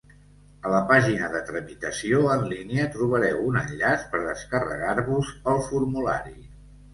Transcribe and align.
A 0.67 0.69
la 0.75 0.77
pàgina 0.91 1.27
de 1.33 1.41
tramitació 1.49 2.21
en 2.35 2.45
línia 2.53 2.87
trobareu 2.95 3.43
un 3.51 3.59
enllaç 3.61 4.07
per 4.15 4.23
descarregar-vos 4.25 5.31
el 5.55 5.63
formulari. 5.69 6.35